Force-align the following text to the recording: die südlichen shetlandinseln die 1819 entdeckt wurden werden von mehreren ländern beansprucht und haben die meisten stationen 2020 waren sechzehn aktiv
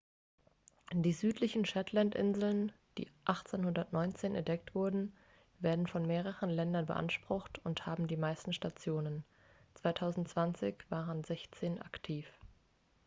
die 0.93 1.13
südlichen 1.13 1.63
shetlandinseln 1.63 2.71
die 2.97 3.07
1819 3.25 4.33
entdeckt 4.33 4.73
wurden 4.73 5.15
werden 5.59 5.85
von 5.85 6.07
mehreren 6.07 6.49
ländern 6.49 6.87
beansprucht 6.87 7.63
und 7.63 7.85
haben 7.85 8.07
die 8.07 8.17
meisten 8.17 8.51
stationen 8.51 9.23
2020 9.75 10.85
waren 10.89 11.23
sechzehn 11.23 11.79
aktiv 11.83 12.25